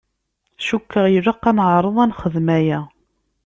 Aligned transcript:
Cukkeɣ 0.67 1.05
ilaq 1.17 1.41
ad 1.49 1.53
neɛṛeḍ 1.55 1.95
ad 2.03 2.07
nexdem 2.09 2.47
aya. 2.57 2.79